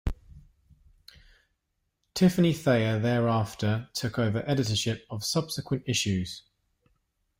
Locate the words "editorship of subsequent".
4.49-5.83